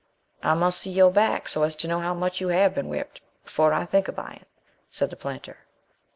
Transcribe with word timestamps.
"I 0.41 0.55
must 0.55 0.79
see 0.79 0.89
your 0.89 1.11
back, 1.11 1.47
so 1.47 1.61
as 1.61 1.75
to 1.75 1.87
know 1.87 1.99
how 1.99 2.15
much 2.15 2.41
you 2.41 2.47
have 2.47 2.73
been 2.73 2.89
whipped, 2.89 3.21
before 3.43 3.71
I 3.71 3.85
think 3.85 4.07
of 4.07 4.15
buying," 4.15 4.45
said 4.89 5.11
the 5.11 5.15
planter. 5.15 5.57